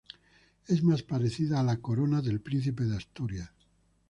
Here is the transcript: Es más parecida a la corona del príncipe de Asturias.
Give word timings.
Es 0.65 0.81
más 0.81 1.03
parecida 1.03 1.59
a 1.59 1.63
la 1.63 1.77
corona 1.79 2.23
del 2.23 2.41
príncipe 2.41 2.85
de 2.85 2.97
Asturias. 2.97 3.51